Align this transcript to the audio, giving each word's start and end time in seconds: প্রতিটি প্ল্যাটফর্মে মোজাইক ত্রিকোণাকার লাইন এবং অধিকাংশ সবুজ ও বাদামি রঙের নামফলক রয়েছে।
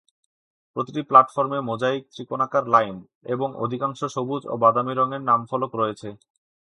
প্রতিটি 0.75 1.01
প্ল্যাটফর্মে 1.09 1.59
মোজাইক 1.69 2.01
ত্রিকোণাকার 2.13 2.63
লাইন 2.67 2.95
এবং 3.25 3.49
অধিকাংশ 3.65 3.99
সবুজ 4.15 4.41
ও 4.47 4.53
বাদামি 4.63 4.93
রঙের 4.95 5.21
নামফলক 5.29 5.71
রয়েছে। 5.75 6.09